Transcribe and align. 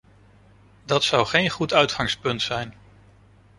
Dat 0.85 1.03
zou 1.03 1.25
geen 1.25 1.49
goed 1.49 1.73
uitgangspunt 1.73 2.41
zijn. 2.41 2.73